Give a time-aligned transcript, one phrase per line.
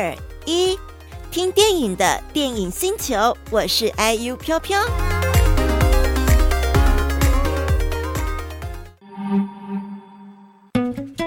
[0.00, 0.14] 二
[0.46, 0.78] 一，
[1.28, 4.78] 听电影的电影星球，我是 IU 飘飘。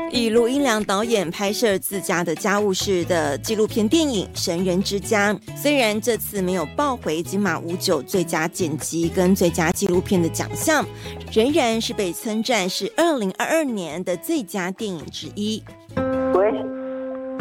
[0.09, 10.85] 以卢英良导演拍摄自家的家务事的纪录片电影《神人之家》，虽然这次没有抱回金马五九最佳剪辑跟最佳纪录片的奖项，
[11.33, 15.61] 仍然是被称赞是二零二二年的最佳电影之一。
[15.97, 16.47] 喂，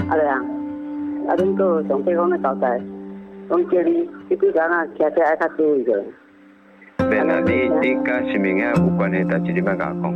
[0.09, 0.60] 阿亮，
[1.31, 2.69] 阿伦哥，上北方的交代，
[3.49, 6.05] 我叫你，你几个人骑车爱较注意的。
[7.09, 10.13] 免啦，你你跟新闻啊有关的，但是你别跟我讲。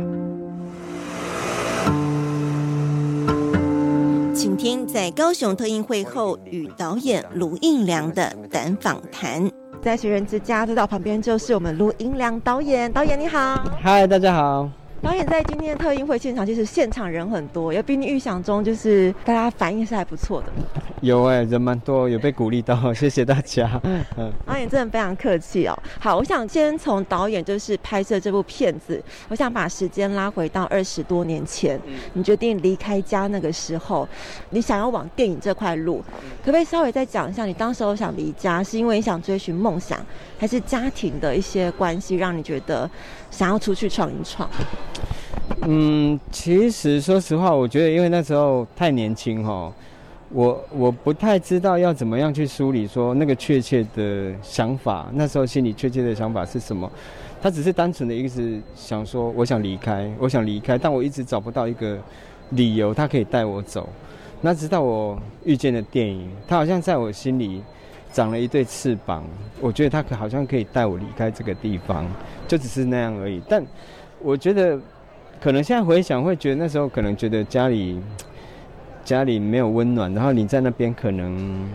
[4.33, 9.49] 请听在高雄特映会后与导演卢英良的单访谈。
[9.81, 12.91] 在学人之家，坐到旁边就是我们卢英良导演。
[12.91, 14.69] 导演你好，嗨，大家好。
[15.05, 20.47] 导演在今天的特映会现场，其实现场人很多，也比你预想中就是大家反应是还不错的。
[21.01, 23.79] 有哎、欸，人蛮多，有被鼓励到，谢谢大家。
[23.83, 24.03] 嗯，
[24.47, 25.77] 导演真的非常客气哦。
[25.99, 28.99] 好，我想先从导演就是拍摄这部片子，
[29.29, 34.09] 我想把时间拉回到二十多年前，嗯、你决定离开家那个时候，
[34.49, 36.03] 你想要往电影这块路，
[36.43, 40.03] 可不可以稍微再讲一下，你当时候想离家是因为你想追寻梦想，
[40.39, 42.89] 还是家庭的一些关系让你觉得
[43.29, 44.49] 想要出去闯一闯？
[45.61, 49.71] 嗯，其实说实话，我觉得因为那时候太年轻哈，
[50.29, 55.07] 我我不太知道要怎么样去梳理说那个确切的想法。
[55.13, 56.89] 那时候心里确切的想法是什么？
[57.41, 61.97] 他只是单纯的一直想说，我想离开，我想离开，但我一直找不到一个
[62.51, 63.87] 理由，他可以带我走。
[64.41, 67.61] 那直到我遇见了电影，他好像在我心里
[68.11, 69.23] 长了一对翅膀，
[69.61, 72.05] 我觉得他可好像可以带我离开这个地方，
[72.47, 73.41] 就只是那样而已。
[73.47, 73.63] 但
[74.25, 74.81] 我觉得。
[75.37, 77.99] 可能现在回想，会觉得那时候可能觉得家里
[79.03, 81.69] 家里没有温暖，然后你在那边可能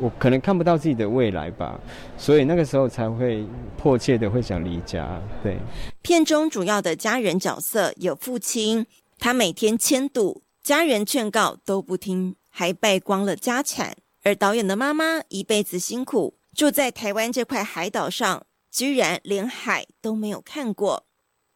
[0.00, 1.78] 我可能看不到自己的未来吧，
[2.16, 3.46] 所以那个时候才会
[3.76, 5.06] 迫切的会想离家。
[5.42, 5.58] 对，
[6.00, 8.86] 片中主要的家人角色有父亲，
[9.18, 13.92] 他每天签赌，家人劝告都不听，还败光了家产；
[14.24, 21.04] 而导演的妈妈一辈子辛苦，住在台湾这块海岛上，居然连海都没有看过。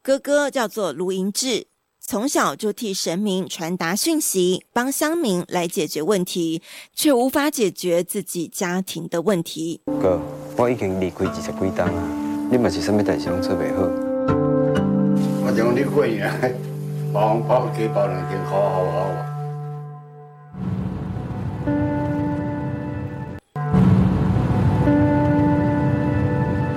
[0.06, 1.66] 哥哥叫做卢银志，
[2.00, 6.62] 从小就替神明传达讯息，帮乡民来解决问题，
[6.94, 9.80] 却无法解决自己家庭的问题。
[10.00, 10.20] 哥，
[10.56, 13.82] 我已经离开二十几冬了，你嘛是什么代志拢做袂好？
[15.44, 16.32] 我讲你过年，
[17.12, 19.10] 包红包给包两件，好好好。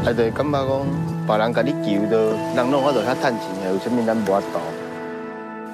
[0.08, 1.09] 哎，对，感觉讲。
[1.30, 4.60] 别人给你救的，人弄我都较叹气，有啥物咱无法度。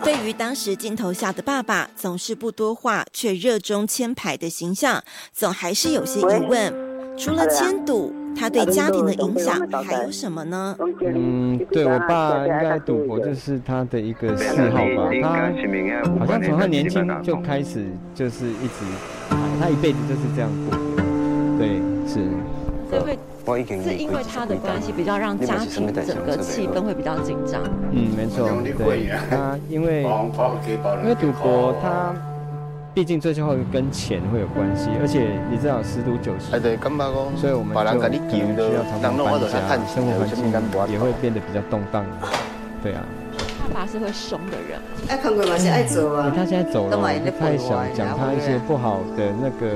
[0.03, 5.01] 对于当时镜头下的爸爸总是不多话，却热衷签牌的形象，
[5.31, 6.73] 总还是有些疑问。
[7.17, 10.75] 除了签赌，他对家庭的影响还有什么呢？
[10.99, 15.09] 嗯，对我爸应该赌博就是他的一个嗜好吧。
[15.23, 18.83] 他好像从他年轻就开始就是一直，
[19.61, 20.77] 他一辈子就是这样过。
[21.57, 22.27] 对，是。
[23.83, 27.61] 是因为他的关系，比较让家庭整个气氛会比较紧张。
[27.91, 29.07] 嗯，没错，对。
[29.29, 32.11] 他因为因为赌博，他
[32.94, 36.57] 毕竟最后跟钱会有关系，而且你知道十赌九输。
[36.59, 36.75] 对，
[37.38, 40.51] 所以我们就可能需要常常搬家，生活环境
[40.91, 42.03] 也会变得比较动荡。
[42.81, 43.03] 对啊。
[43.61, 44.79] 爸爸是会凶的人。
[45.07, 45.57] 哎，看过吗？
[45.57, 46.34] 是爱走啊。
[46.35, 47.03] 他现在走了，不
[47.39, 49.75] 太想讲他一些不好的那个。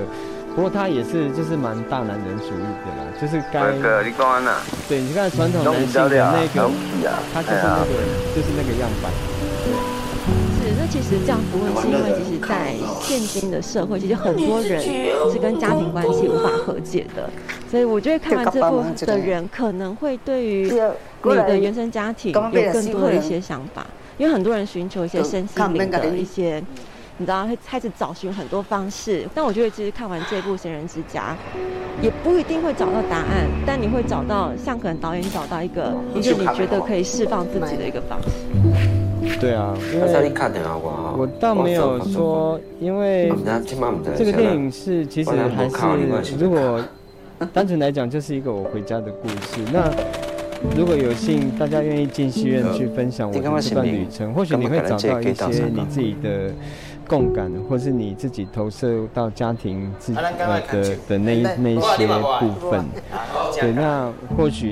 [0.55, 3.71] 不过他也是，就是蛮大男人主义的啦，就是该。
[3.71, 3.81] 你
[4.89, 6.69] 对，你看传统男性的那个，
[7.33, 7.91] 他就是那个，
[8.35, 9.09] 就是那个样板。
[10.59, 14.81] 是，那其实这样不会是因为，其实，在现今的社会，其实很多人
[15.31, 17.29] 是跟家庭关系无法和解的。
[17.71, 20.63] 所以我觉得看完这部的人，可能会对于
[21.23, 23.85] 你的原生家庭有更多的一些想法，
[24.17, 26.61] 因为很多人寻求一些身心灵的一些。
[27.19, 31.35] 你知道，会开始找寻很多方式，但我觉得其实看完这部《神人之家》，
[32.03, 38.29] 也不一定会找到答案，但你会找到像可能导演找到一个，一个你觉得可以释放自己的一个方式。
[39.37, 40.07] 对啊，因为
[41.17, 43.29] 我倒没有说，因为
[44.17, 45.75] 这个电影是其实还是
[46.39, 46.81] 如果
[47.51, 49.59] 单纯来讲，就是一个我回家的故事。
[49.73, 49.91] 那
[50.75, 56.51] 如果有幸大家愿意进戏院去分享我的这段旅程，或许你会找到一些你自己的。
[57.07, 60.19] 共感，或是你自己投射到家庭自己
[60.71, 62.85] 的的那一那一些部分，
[63.59, 64.69] 对，那或许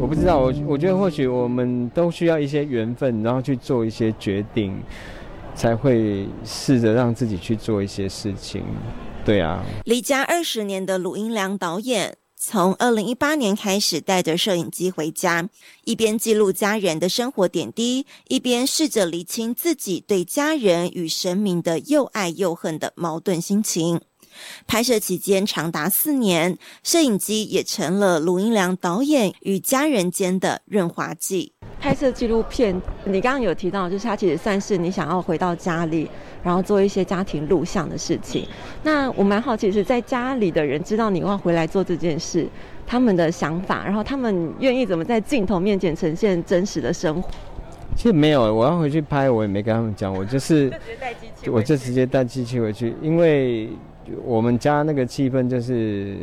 [0.00, 4.76] 我不知道，我我觉得或许我们都需要一些缘分，然后去做一些决定，
[5.54, 8.64] 才会试着让自己去做一些事情。
[9.24, 9.62] 对啊。
[9.84, 15.48] 离家二十年的鲁英良导演，从二零一八年开始带着摄影机回家，
[15.84, 24.02] 一边记录家人的生活点滴，一边试着厘清自己对家人与神明的又爱又恨的矛盾心情。
[24.66, 31.52] 拍摄期间长达四年，摄影机也成了卢英良导演与家人间的润滑剂。
[31.80, 36.08] 拍摄纪录片，你刚刚有提到，就是它其实算是你想要回到家里，
[36.42, 38.46] 然后做一些家庭录像的事情。
[38.82, 42.48] 那我蛮好奇，是在家里的人知道你要回来做这件事，
[42.86, 47.28] 他们的想法，然后他们愿意怎么在镜头面前呈现真实的生活？
[47.96, 53.68] 其实没有，我要回去拍，我也没跟他们讲，我就是，就直接带机器，我就直接带机器回去，因为。
[54.24, 56.16] 我们家那个气氛就是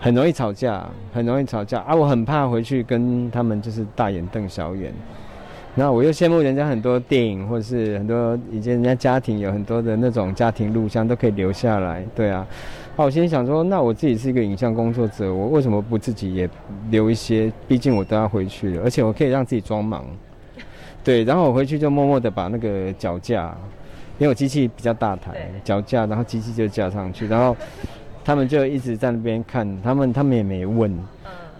[0.00, 1.94] 很容易吵架，很容易吵架啊！
[1.94, 4.92] 我很怕回去跟他们就是大眼瞪小眼，
[5.74, 12.46] 然后我又羡慕人家很多电影或者是很多以前人家家庭有很多的那种家庭录像都可以留下来，对啊。
[12.96, 16.48] 好，我心里想说，那我自己是一个影像工作者，我为什么不自己也
[16.90, 17.50] 留一些？
[17.66, 20.04] 毕竟我都要回去了，而且我可以让自己装忙，
[21.02, 21.24] 对。
[21.24, 23.56] 然后我回去就默默的把那个脚架。
[24.18, 27.56] 因为我机器比较大台，脚架，然后机器就架上去，然后
[28.24, 30.96] 他们就一直在那边看，他们他们也没问。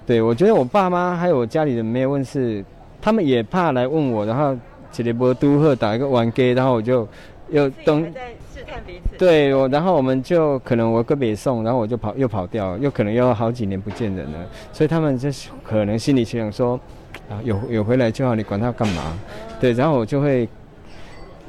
[0.06, 2.64] 对，我觉得我爸妈还有我家里人没有问是，
[3.02, 4.56] 他们也怕来问我，然后
[4.92, 7.08] 杰里波都赫打一个玩 gay，然后我就
[7.50, 9.16] 又东在试探彼此。
[9.18, 14.38] 对，我然后我们就可能我个别送，然后我就跑又跑掉，又可能又好几年不见人了，
[14.72, 15.28] 所以他们就
[15.64, 16.78] 可能心里想说
[17.28, 19.02] 啊，有有回来就好，你管他干嘛？
[19.58, 20.48] 对，然后我就会。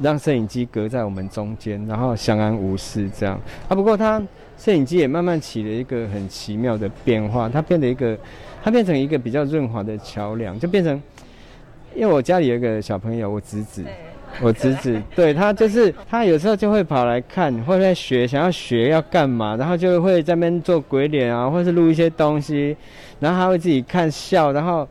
[0.02, 3.40] 让摄影机隔在我们中间，然后相安无事这样
[3.70, 3.76] 啊。
[3.76, 4.22] 不过它
[4.58, 8.18] 摄影机也慢慢起了一个很奇妙的变化，它变得一个，
[8.62, 11.02] 它变成一个比较润滑的桥梁，就变成，
[11.96, 13.86] 因为我家里有一个小朋友，我侄子，
[14.42, 22.76] 我侄子，对他就是他有时候就会跑来看，会在学，想要学要干嘛，然后就会在那边做鬼脸啊，或是录一些东西，
[23.20, 24.86] 然后他会自己看笑，然后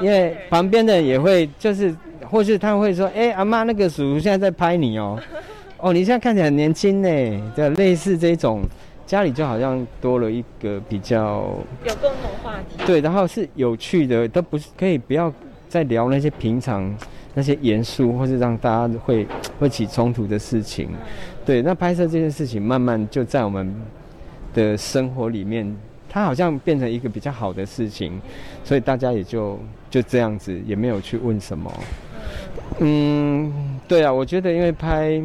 [0.00, 1.92] 因为旁边的人也会就是。
[2.30, 5.18] 或是他会说：“哎、欸，阿妈，那个叔叔现在在拍你哦，
[5.78, 7.08] 哦，你现在看起来很年轻呢。”
[7.56, 8.62] 对，类似这种，
[9.06, 11.54] 家里就好像多了一个比较
[11.84, 12.84] 有共同话题。
[12.86, 15.32] 对，然后是有趣的，都不是可以不要
[15.68, 16.94] 再聊那些平常
[17.34, 19.26] 那些严肃或是让大家会
[19.58, 20.90] 会起冲突的事情。
[21.46, 23.74] 对，那拍摄这件事情慢慢就在我们
[24.52, 25.74] 的生活里面，
[26.10, 28.20] 它好像变成一个比较好的事情，
[28.64, 29.58] 所以大家也就
[29.88, 31.72] 就这样子，也没有去问什么。
[32.80, 33.52] 嗯，
[33.88, 35.20] 对啊，我觉得因为拍，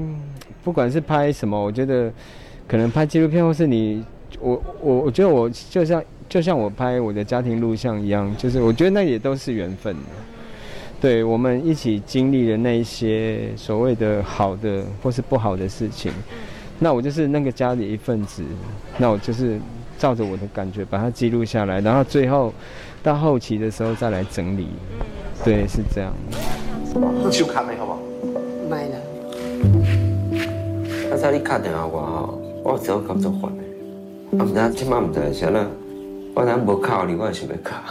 [0.64, 2.12] 不管是拍什么，我觉得
[2.68, 4.04] 可能拍纪录片，或是你，
[4.40, 9.96] 我我我觉得我就像就像我拍我的家庭录像一样，就是我觉得那也都是缘分。
[11.00, 16.12] 对，我们一起经历了那一些所谓的好的或是不好的事情，
[16.80, 18.42] 那我就是那个家里一份子，
[18.98, 19.60] 那我就是
[19.98, 22.54] 照着我的感觉把它记录下来，然后最后
[23.04, 24.68] 到后期的时候再来整理。
[25.44, 26.14] 对，是这样。
[26.96, 28.00] 你手卡没好不好？
[28.70, 28.96] 买了。
[31.10, 33.64] 刚才你卡电话我吼，我只好感觉烦的。
[34.38, 35.66] 啊，唔知，今晚唔知啥啦。
[36.36, 37.84] 我咱无卡你，我也是要卡。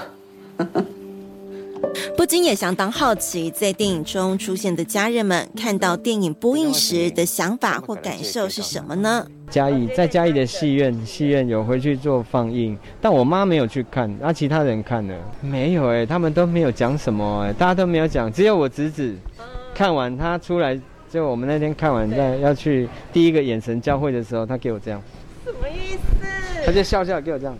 [2.32, 9.26] 不禁也相当好奇，在电影中出现的家人们看到电影播映时的想法或感受是什么呢？
[9.50, 16.04] 嘉义在嘉义的戏院，戏院有回去做放映，但我妈没有去看，那、啊、其他人看了没有、欸？
[16.04, 19.14] 哎，他们都没有讲什么、欸，哎，大家都没有讲，只有我侄子
[19.74, 25.02] 看完，他出来就我们那天看完，在要去第一个眼神交汇的时候，他给我这样，
[25.44, 26.64] 什么意思？
[26.64, 27.54] 他就笑笑给我这样。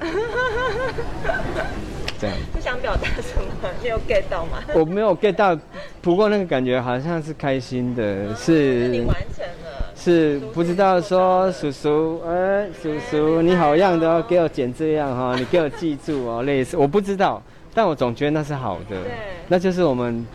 [2.20, 3.68] 这样是想表达什么？
[3.82, 4.58] 没有 get 到吗？
[4.74, 5.56] 我没有 get 到，
[6.02, 17.40] 不过那个感觉好像是开心的，是你完成了，是不知道说叔叔，哎，叔叔你好样的哦，给我剪这样哈，你给我记住哦， 类似我不知道，
[17.72, 19.12] 但我总觉得那是好的，对，
[19.48, 20.26] 那就是我们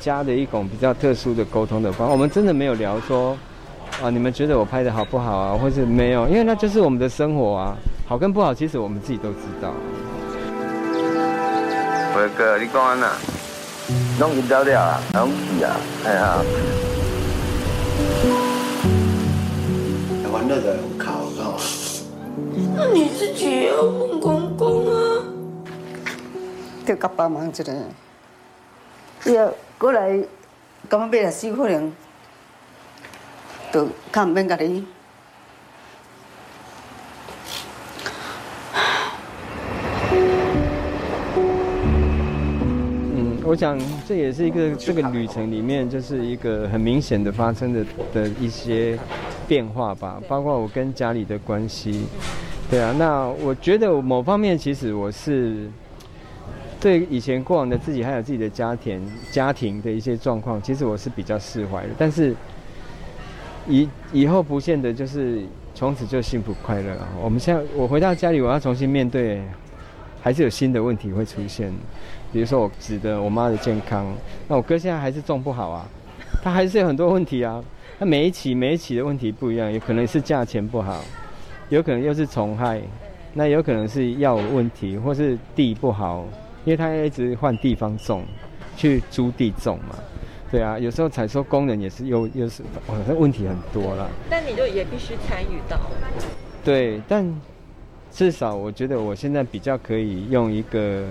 [0.00, 2.12] 家的一种比较特殊的沟通的方法。
[2.12, 3.36] 我们真的没有聊说
[4.02, 9.74] 啊，你们觉得我拍的好不好啊，或是没有，因为那就是我们的生活啊，好跟不好，其实我们自己都知道。
[12.18, 13.12] 伟哥，你讲安那？
[14.18, 16.42] 拢已了了啊，拢去啊，哎呀。
[20.32, 21.60] 玩乐的考到啊。
[22.76, 25.22] 那你自己也要问公公啊。
[26.84, 27.62] 就甲帮忙一下，
[29.24, 30.18] 伊要过来，
[30.88, 31.92] 干嘛要来收可能，
[33.72, 34.84] 就看免甲你。
[43.48, 48.98] 我想这也是一个这个旅程里面，就是一个很明显的发生的的一些
[49.46, 52.04] 变化吧，包括我跟家里的关系，
[52.70, 55.66] 对啊，那我觉得某方面其实我是
[56.78, 62.36] 对以前过往的自己还有自己的家庭家庭的一些状况，其实我是比较释怀的，但是
[63.66, 65.42] 以以后不见得就是
[65.74, 67.08] 从此就幸福快乐啊。
[67.22, 69.42] 我们现在我回到家里，我要重新面对，
[70.22, 71.72] 还是有新的问题会出现，
[72.32, 74.06] 比如说我指的我妈的健康，
[74.48, 75.88] 那我哥现在还是种不好啊，
[76.42, 77.62] 他还是有很多问题啊。
[77.98, 81.02] 他每一期每一期的问题不一样，有可能是价钱不好，
[81.68, 82.80] 有可能又是虫害，
[83.34, 86.24] 那有可能是药问题，或是地不好，
[86.64, 88.24] 因为他一直换地方种，
[88.76, 89.96] 去租地种嘛，
[90.48, 94.08] 对啊，有时候采收工人也是又又是，哇，那问题很多了。
[94.30, 95.76] 但你就也必须参与到。
[96.64, 97.24] 对，但
[98.18, 101.04] 至少我觉得我现在比较可以用一个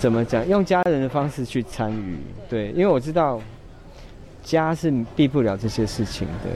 [0.00, 3.40] 怎么讲，用家人的方式去参与，对，因为我知道。
[4.42, 6.50] 家是避不了这些事情的，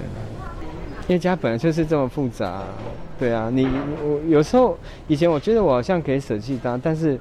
[1.09, 2.62] 因为家本来就是这么复杂，
[3.18, 3.66] 对啊，你
[4.00, 4.78] 我有时候
[5.09, 7.18] 以前我觉得我好像可以舍弃他，但是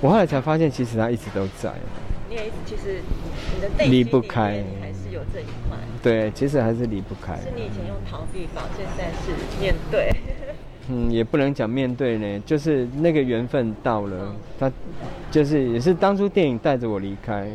[0.00, 1.72] 我后来才发现，其实他一直都在。
[2.28, 3.00] 你也其实
[3.54, 5.78] 你的离不开，还是有这一块。
[6.02, 7.36] 对，其实还是离不开。
[7.36, 9.30] 是你以前用逃避法，现在是
[9.60, 10.12] 面对。
[10.88, 14.72] 嗯，也不能讲面对呢，就是那个缘分到了，他
[15.30, 17.50] 就是也是当初电影带着我离开。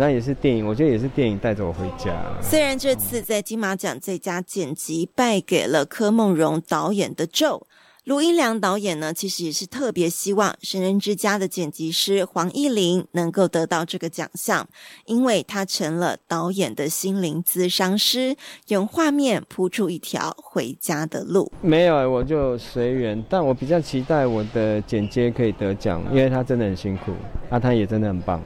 [0.00, 2.14] 那也是电影，我觉得也是电影带着我回家。
[2.40, 7.66] 虽然这次在金马奖最佳剪辑败给了柯梦荣导演的《咒》，
[8.08, 14.66] 卢英良导演呢，其实也是特别希望《神人之家》的剪辑师黄义玲能够得到这个奖项，
[15.04, 18.34] 因为他成了导演的心灵咨商师，
[18.68, 21.52] 用画面铺出一条回家的路。
[21.60, 27.12] 没有，我就随缘，但我比较期待我的剪接可以得奖，因为他真的很辛苦，
[27.50, 28.42] 啊，他也真的很棒。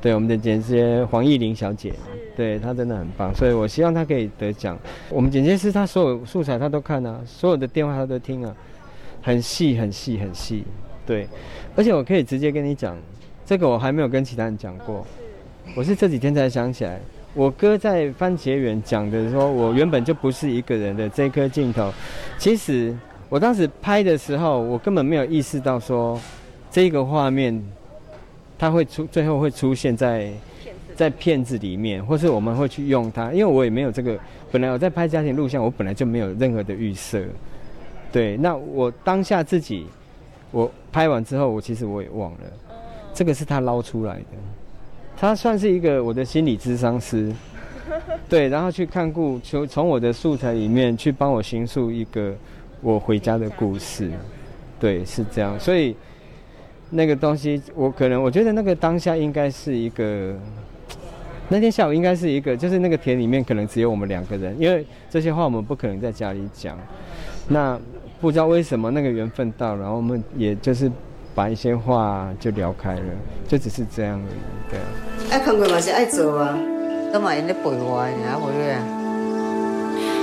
[0.00, 1.94] 对，我们的剪接黄艺玲小姐，
[2.36, 4.76] 对，她真的很棒，所以我希望她可以得奖。
[5.08, 8.52] 我们剪接师他所有素材他都看啊，所有的电话他都听啊，
[9.26, 10.62] 很细很细很细。
[11.04, 11.26] 对，
[11.74, 12.96] 而且我可以直接跟你讲，
[13.44, 15.04] 这个我还没有跟其他人讲过，
[15.74, 17.00] 我是这几天才想起来，
[17.34, 21.92] 我哥在番茄园讲的说，我原本就不是一个人的这颗镜头，
[22.38, 22.96] 其实
[23.28, 26.20] 我当时拍的时候，我根本没有意识到说
[26.70, 27.60] 这个画面。
[28.58, 30.32] 它会出，最后会出现在
[30.94, 34.18] 在片子里面，或是我们会去用它，因为我也没有这个。
[34.50, 37.22] 本来我在拍家庭录像，我本来就没有任何的预设。
[38.12, 39.86] 对，那我当下自己，
[40.50, 42.38] 我拍完之后，我其实我也忘了，
[43.12, 44.24] 这个是他捞出来的。
[45.16, 47.32] 他算是一个我的心理智商师，
[48.28, 52.34] 对，然后去看顾，从从我的素材里面去帮我形塑一个
[52.80, 54.10] 我回家的故事。
[54.78, 55.96] 对，是这样，所以。
[56.88, 60.32] 那个东西，我可能我觉得那个当下应该是一个，
[61.48, 66.78] 那天下午应该是一个，就是那个田里面可能只有我们两个人，因为这些话我们不可能在家里讲。
[67.48, 67.76] 那
[68.20, 70.90] 不知道为什么那个缘分到了，然后我们也就是
[71.34, 73.02] 把一些话就聊开了，
[73.46, 74.70] 就只是这样而已。
[74.70, 75.30] 对。
[75.30, 76.58] 爱看过嘛是爱做啊，
[77.12, 78.95] 都嘛因咧陪我，然后回来。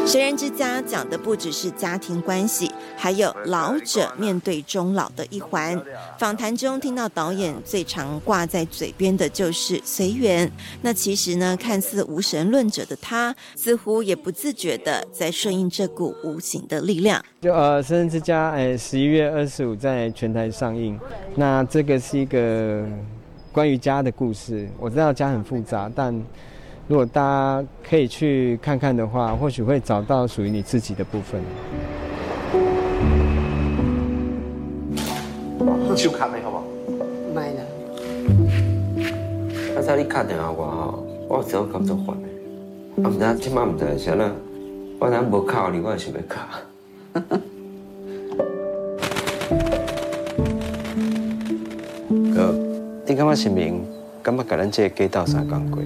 [0.06, 5.82] 神人之家讲的不只是家庭关系，还有老者面对终老的一环。
[6.20, 10.50] 访谈中听到导演最常挂在嘴边的就是随缘。
[10.82, 17.24] 那其实呢，看似无神论者的他，似乎也不自觉的在顺应这股无形的力量。
[17.42, 21.00] 就呃，神人之家，哎，十一月二十五在全台上映。
[21.36, 22.86] 那这个是一个
[23.52, 24.70] 关于家的故事。
[24.78, 26.24] 我知道家很复杂，但。
[26.88, 31.42] 如果大家可以去看看的话，或许会找到属于你自己的部分。
[35.96, 36.64] 手卡没好不好？
[37.34, 37.62] 买了。
[39.76, 42.28] 刚才你打电话我吼，我只有感觉烦的。
[43.04, 44.32] 啊，唔知，今晚唔知啥呢？
[45.00, 46.48] 我咱无卡你，我也想要卡。
[52.34, 52.54] 哥，
[53.06, 53.86] 你感觉是明？
[54.22, 55.82] 感觉甲咱这个街道相共过？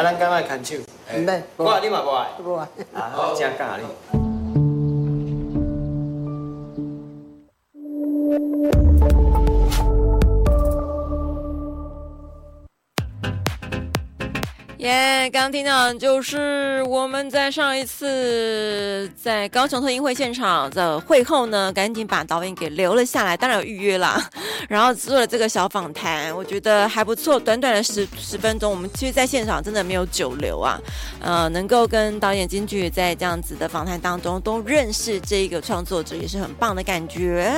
[0.00, 0.76] 啊，咱敢爱牵手？
[1.14, 2.26] 唔对，我你嘛，不爱。
[2.42, 2.66] 不爱。
[2.94, 4.19] 啊，真假哩？
[14.80, 24.18] 耶，刚听到就是我们在上一次在高雄特映会现场的会后呢，赶紧把导演给留了下来，当然有预约啦，
[24.70, 27.38] 然后做了这个小访谈，我觉得还不错。
[27.38, 30.80] 短短的十十分钟，我们其实在现场真的没有久留啊，
[31.20, 37.52] 呃，能够跟导演近距离在这样子的访谈当中都认识这一个创作者，也是很棒的感觉。